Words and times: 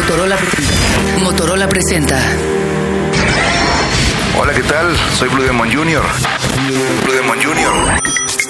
Motorola 0.00 0.36
presenta. 0.36 1.18
Motorola 1.22 1.68
presenta. 1.68 2.18
Hola, 4.40 4.54
¿qué 4.54 4.62
tal? 4.62 4.96
Soy 5.18 5.28
Blue 5.28 5.42
Demon 5.42 5.70
Jr. 5.70 6.02
Blue 7.04 7.14
Demon 7.14 7.38
Jr. 7.38 8.00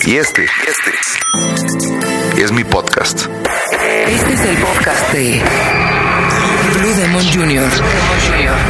Y 0.06 0.14
este, 0.14 0.44
este 0.44 2.40
es 2.40 2.52
mi 2.52 2.62
podcast. 2.62 3.26
Este 4.06 4.32
es 4.32 4.40
el 4.42 4.56
podcast 4.58 5.12
de 5.12 5.42
Blue 6.78 6.94
Demon 6.94 7.24
Jr. 7.34 7.68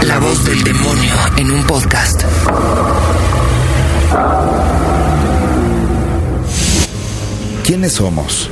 La 0.07 0.19
voz 0.19 0.43
del 0.47 0.65
demonio 0.65 1.15
en 1.37 1.51
un 1.51 1.63
podcast. 1.65 2.23
¿Quiénes 7.63 7.93
somos? 7.93 8.49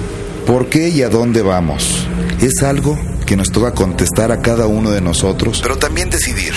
¿Por 0.46 0.68
qué 0.68 0.90
y 0.90 1.02
a 1.02 1.08
dónde 1.08 1.40
vamos? 1.40 2.06
Es 2.42 2.62
algo 2.62 2.98
que 3.28 3.36
nos 3.36 3.52
toca 3.52 3.72
contestar 3.72 4.32
a 4.32 4.40
cada 4.40 4.66
uno 4.66 4.90
de 4.90 5.02
nosotros, 5.02 5.60
pero 5.62 5.76
también 5.76 6.08
decidir. 6.08 6.54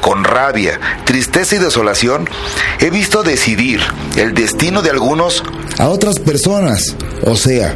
Con 0.00 0.22
rabia, 0.22 0.78
tristeza 1.04 1.56
y 1.56 1.58
desolación, 1.58 2.30
he 2.78 2.88
visto 2.88 3.24
decidir 3.24 3.80
el 4.14 4.32
destino 4.32 4.80
de 4.80 4.90
algunos 4.90 5.42
a 5.76 5.88
otras 5.88 6.20
personas, 6.20 6.94
o 7.24 7.34
sea, 7.34 7.74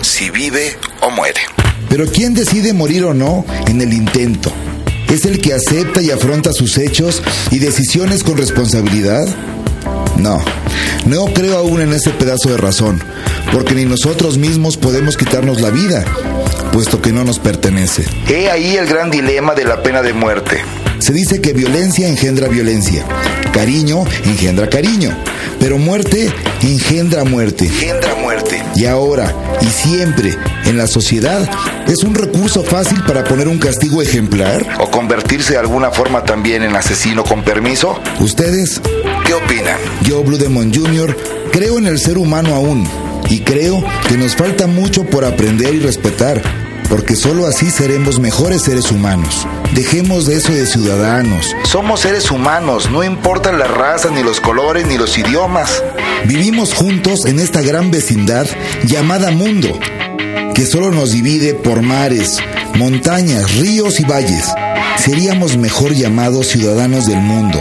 si 0.00 0.30
vive 0.30 0.78
o 1.02 1.10
muere. 1.10 1.42
Pero 1.90 2.06
¿quién 2.06 2.32
decide 2.32 2.72
morir 2.72 3.04
o 3.04 3.12
no 3.12 3.44
en 3.66 3.82
el 3.82 3.92
intento? 3.92 4.50
¿Es 5.10 5.26
el 5.26 5.38
que 5.38 5.52
acepta 5.52 6.00
y 6.00 6.10
afronta 6.10 6.50
sus 6.54 6.78
hechos 6.78 7.22
y 7.50 7.58
decisiones 7.58 8.24
con 8.24 8.38
responsabilidad? 8.38 9.26
No, 10.16 10.42
no 11.04 11.26
creo 11.26 11.58
aún 11.58 11.82
en 11.82 11.92
ese 11.92 12.08
pedazo 12.08 12.48
de 12.48 12.56
razón, 12.56 13.02
porque 13.52 13.74
ni 13.74 13.84
nosotros 13.84 14.38
mismos 14.38 14.78
podemos 14.78 15.18
quitarnos 15.18 15.60
la 15.60 15.68
vida, 15.68 16.06
puesto 16.74 17.00
que 17.00 17.12
no 17.12 17.22
nos 17.22 17.38
pertenece. 17.38 18.04
He 18.28 18.50
ahí 18.50 18.76
el 18.76 18.88
gran 18.88 19.08
dilema 19.08 19.54
de 19.54 19.64
la 19.64 19.80
pena 19.80 20.02
de 20.02 20.12
muerte. 20.12 20.60
Se 20.98 21.12
dice 21.12 21.40
que 21.40 21.52
violencia 21.52 22.08
engendra 22.08 22.48
violencia, 22.48 23.04
cariño 23.52 24.04
engendra 24.24 24.68
cariño, 24.68 25.16
pero 25.60 25.78
muerte 25.78 26.32
engendra 26.62 27.22
muerte. 27.22 27.66
Engendra 27.66 28.16
muerte. 28.16 28.60
Y 28.74 28.86
ahora, 28.86 29.32
y 29.60 29.66
siempre, 29.66 30.36
en 30.64 30.76
la 30.76 30.88
sociedad, 30.88 31.48
¿es 31.86 32.02
un 32.02 32.16
recurso 32.16 32.64
fácil 32.64 33.00
para 33.06 33.22
poner 33.22 33.46
un 33.46 33.58
castigo 33.58 34.02
ejemplar? 34.02 34.66
¿O 34.80 34.90
convertirse 34.90 35.52
de 35.52 35.60
alguna 35.60 35.92
forma 35.92 36.24
también 36.24 36.64
en 36.64 36.74
asesino 36.74 37.22
con 37.22 37.44
permiso? 37.44 38.00
¿Ustedes? 38.18 38.80
¿Qué 39.24 39.32
opinan? 39.32 39.78
Yo, 40.02 40.24
Blue 40.24 40.38
Demon 40.38 40.74
Jr., 40.74 41.16
creo 41.52 41.78
en 41.78 41.86
el 41.86 42.00
ser 42.00 42.18
humano 42.18 42.52
aún. 42.52 42.88
Y 43.30 43.40
creo 43.40 43.82
que 44.08 44.16
nos 44.16 44.34
falta 44.34 44.66
mucho 44.66 45.04
por 45.04 45.24
aprender 45.24 45.74
y 45.74 45.80
respetar, 45.80 46.42
porque 46.88 47.16
solo 47.16 47.46
así 47.46 47.70
seremos 47.70 48.18
mejores 48.18 48.62
seres 48.62 48.90
humanos. 48.90 49.46
Dejemos 49.74 50.26
de 50.26 50.36
eso 50.36 50.52
de 50.52 50.66
ciudadanos. 50.66 51.54
Somos 51.64 52.00
seres 52.00 52.30
humanos, 52.30 52.90
no 52.90 53.02
importan 53.02 53.58
las 53.58 53.70
razas, 53.70 54.12
ni 54.12 54.22
los 54.22 54.40
colores, 54.40 54.86
ni 54.86 54.96
los 54.96 55.16
idiomas. 55.18 55.82
Vivimos 56.26 56.74
juntos 56.74 57.24
en 57.26 57.40
esta 57.40 57.60
gran 57.62 57.90
vecindad 57.90 58.46
llamada 58.84 59.30
mundo, 59.30 59.78
que 60.54 60.66
solo 60.66 60.90
nos 60.90 61.10
divide 61.12 61.54
por 61.54 61.82
mares, 61.82 62.38
montañas, 62.76 63.56
ríos 63.56 64.00
y 64.00 64.04
valles. 64.04 64.46
Seríamos 64.96 65.56
mejor 65.56 65.92
llamados 65.92 66.46
ciudadanos 66.48 67.06
del 67.06 67.18
mundo. 67.18 67.58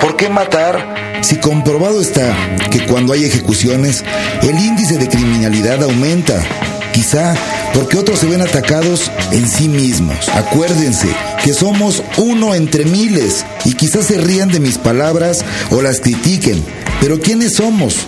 ¿Por 0.00 0.16
qué 0.16 0.28
matar 0.28 1.20
si 1.20 1.36
comprobado 1.36 2.00
está 2.00 2.34
que 2.70 2.86
cuando 2.86 3.12
hay 3.12 3.24
ejecuciones, 3.24 4.04
el 4.42 4.58
índice 4.58 4.96
de 4.96 5.08
criminalidad 5.08 5.82
aumenta? 5.82 6.42
Quizá 6.92 7.34
porque 7.76 7.98
otros 7.98 8.20
se 8.20 8.26
ven 8.26 8.40
atacados 8.40 9.10
en 9.32 9.46
sí 9.46 9.68
mismos. 9.68 10.28
Acuérdense 10.30 11.08
que 11.44 11.52
somos 11.52 12.02
uno 12.16 12.54
entre 12.54 12.86
miles 12.86 13.44
y 13.66 13.74
quizás 13.74 14.06
se 14.06 14.16
rían 14.16 14.48
de 14.48 14.60
mis 14.60 14.78
palabras 14.78 15.44
o 15.70 15.82
las 15.82 16.00
critiquen. 16.00 16.64
Pero 17.02 17.20
¿quiénes 17.20 17.56
somos? 17.56 18.06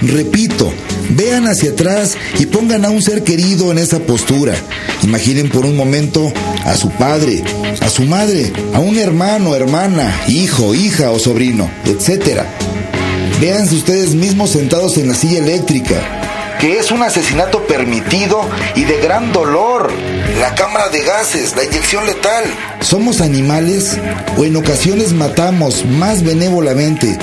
Repito, 0.00 0.72
vean 1.10 1.46
hacia 1.46 1.72
atrás 1.72 2.16
y 2.38 2.46
pongan 2.46 2.86
a 2.86 2.90
un 2.90 3.02
ser 3.02 3.22
querido 3.22 3.70
en 3.70 3.76
esa 3.76 3.98
postura. 3.98 4.54
Imaginen 5.02 5.50
por 5.50 5.66
un 5.66 5.76
momento 5.76 6.32
a 6.64 6.74
su 6.74 6.88
padre, 6.90 7.44
a 7.80 7.90
su 7.90 8.04
madre, 8.04 8.50
a 8.72 8.80
un 8.80 8.96
hermano, 8.96 9.54
hermana, 9.54 10.18
hijo, 10.28 10.74
hija 10.74 11.10
o 11.10 11.18
sobrino, 11.18 11.70
etc. 11.84 12.40
Véanse 13.38 13.74
ustedes 13.74 14.14
mismos 14.14 14.50
sentados 14.50 14.96
en 14.96 15.08
la 15.08 15.14
silla 15.14 15.38
eléctrica, 15.38 16.19
que 16.60 16.78
es 16.78 16.90
un 16.90 17.02
asesinato 17.02 17.66
permitido 17.66 18.42
y 18.76 18.84
de 18.84 18.98
gran 19.00 19.32
dolor. 19.32 19.90
La 20.38 20.54
cámara 20.54 20.90
de 20.90 21.00
gases, 21.00 21.56
la 21.56 21.64
inyección 21.64 22.04
letal. 22.04 22.44
¿Somos 22.82 23.22
animales 23.22 23.96
o 24.36 24.44
en 24.44 24.56
ocasiones 24.56 25.14
matamos 25.14 25.86
más 25.86 26.22
benévolamente 26.22 27.18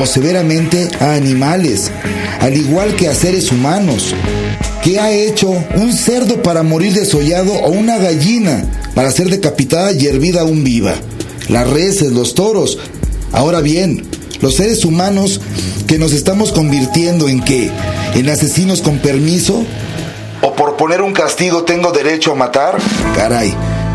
o 0.00 0.06
severamente 0.06 0.88
a 1.00 1.12
animales, 1.12 1.90
al 2.40 2.56
igual 2.56 2.96
que 2.96 3.08
a 3.08 3.14
seres 3.14 3.52
humanos? 3.52 4.14
¿Qué 4.82 4.98
ha 4.98 5.12
hecho 5.12 5.50
un 5.50 5.92
cerdo 5.92 6.42
para 6.42 6.62
morir 6.62 6.94
desollado 6.94 7.52
o 7.52 7.70
una 7.70 7.98
gallina 7.98 8.64
para 8.94 9.10
ser 9.10 9.28
decapitada 9.28 9.92
y 9.92 10.06
hervida 10.06 10.40
aún 10.40 10.64
viva? 10.64 10.94
Las 11.48 11.68
reses, 11.68 12.12
los 12.12 12.34
toros. 12.34 12.78
Ahora 13.32 13.60
bien, 13.60 14.06
los 14.40 14.54
seres 14.54 14.84
humanos 14.86 15.42
que 15.86 15.98
nos 15.98 16.12
estamos 16.12 16.52
convirtiendo 16.52 17.28
en 17.28 17.42
qué? 17.42 17.70
¿En 18.14 18.28
asesinos 18.28 18.82
con 18.82 18.98
permiso? 18.98 19.64
¿O 20.42 20.54
por 20.54 20.76
poner 20.76 21.02
un 21.02 21.12
castigo 21.12 21.64
tengo 21.64 21.92
derecho 21.92 22.32
a 22.32 22.34
matar? 22.34 22.78
Caray, 23.14 23.54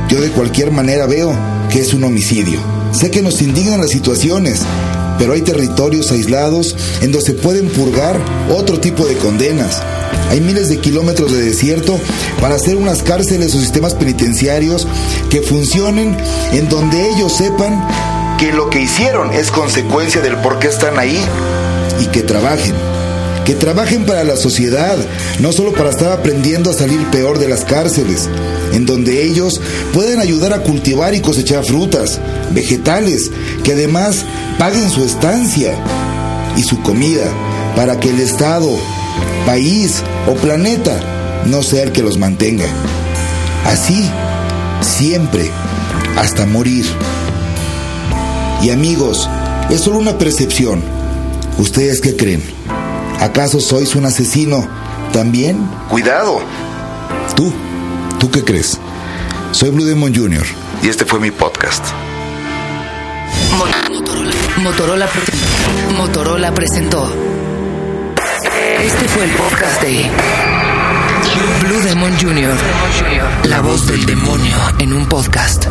yo 0.09 0.21
de 0.21 0.29
cualquier 0.29 0.71
manera 0.71 1.05
veo 1.05 1.33
que 1.69 1.79
es 1.79 1.93
un 1.93 2.03
homicidio. 2.03 2.59
Sé 2.91 3.11
que 3.11 3.21
nos 3.21 3.41
indignan 3.41 3.81
las 3.81 3.89
situaciones, 3.89 4.61
pero 5.17 5.33
hay 5.33 5.41
territorios 5.41 6.11
aislados 6.11 6.75
en 7.01 7.11
donde 7.11 7.25
se 7.25 7.33
pueden 7.33 7.69
purgar 7.69 8.19
otro 8.55 8.79
tipo 8.79 9.05
de 9.05 9.15
condenas. 9.15 9.81
Hay 10.29 10.41
miles 10.41 10.69
de 10.69 10.79
kilómetros 10.79 11.31
de 11.31 11.41
desierto 11.41 11.99
para 12.39 12.55
hacer 12.55 12.75
unas 12.75 13.03
cárceles 13.03 13.53
o 13.55 13.59
sistemas 13.59 13.93
penitenciarios 13.93 14.87
que 15.29 15.41
funcionen 15.41 16.15
en 16.51 16.69
donde 16.69 17.09
ellos 17.09 17.33
sepan 17.33 17.85
que 18.37 18.51
lo 18.51 18.69
que 18.69 18.81
hicieron 18.81 19.31
es 19.33 19.51
consecuencia 19.51 20.21
del 20.21 20.37
por 20.37 20.59
qué 20.59 20.67
están 20.67 20.97
ahí 20.99 21.19
y 21.99 22.07
que 22.07 22.21
trabajen. 22.21 22.75
Que 23.45 23.55
trabajen 23.55 24.05
para 24.05 24.23
la 24.23 24.37
sociedad, 24.37 24.97
no 25.39 25.51
solo 25.51 25.73
para 25.73 25.89
estar 25.89 26.11
aprendiendo 26.11 26.69
a 26.69 26.73
salir 26.73 27.05
peor 27.11 27.39
de 27.39 27.49
las 27.49 27.65
cárceles, 27.65 28.29
en 28.71 28.85
donde 28.85 29.23
ellos 29.23 29.59
pueden 29.93 30.19
ayudar 30.19 30.53
a 30.53 30.63
cultivar 30.63 31.13
y 31.13 31.19
cosechar 31.19 31.65
frutas, 31.65 32.21
vegetales, 32.51 33.31
que 33.63 33.73
además 33.73 34.23
paguen 34.57 34.89
su 34.89 35.03
estancia 35.03 35.75
y 36.55 36.63
su 36.63 36.81
comida, 36.81 37.25
para 37.75 37.99
que 37.99 38.11
el 38.11 38.21
Estado, 38.21 38.69
país 39.45 40.01
o 40.27 40.35
planeta 40.35 41.43
no 41.45 41.63
sea 41.63 41.83
el 41.83 41.91
que 41.91 42.01
los 42.01 42.17
mantenga. 42.17 42.67
Así, 43.65 44.09
siempre, 44.81 45.51
hasta 46.15 46.45
morir. 46.45 46.85
Y 48.61 48.69
amigos, 48.69 49.29
es 49.69 49.81
solo 49.81 49.99
una 49.99 50.17
percepción. 50.17 50.81
¿Ustedes 51.57 51.99
qué 51.99 52.15
creen? 52.15 52.62
¿Acaso 53.19 53.59
sois 53.59 53.95
un 53.95 54.05
asesino 54.05 54.67
también? 55.11 55.57
Cuidado. 55.89 56.41
¿Tú? 57.35 57.53
¿Tú 58.19 58.29
qué 58.31 58.43
crees? 58.43 58.77
Soy 59.51 59.69
Blue 59.69 59.85
Demon 59.85 60.13
Jr. 60.13 60.45
y 60.81 60.89
este 60.89 61.05
fue 61.05 61.19
mi 61.19 61.31
podcast. 61.31 61.85
Motorola, 63.57 65.07
Motorola, 65.07 65.09
Motorola 65.97 66.53
presentó. 66.53 67.11
Este 68.81 69.05
fue 69.07 69.23
el 69.25 69.31
podcast 69.31 69.81
de 69.81 70.09
Blue 71.61 71.81
Demon 71.81 72.11
Jr. 72.19 72.53
La 73.45 73.61
voz 73.61 73.87
del 73.87 74.05
demonio 74.05 74.55
en 74.79 74.93
un 74.93 75.05
podcast. 75.05 75.65